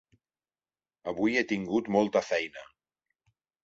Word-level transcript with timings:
Avui 1.13 1.39
he 1.41 1.45
tingut 1.53 1.93
molta 1.99 2.27
feina. 2.35 2.69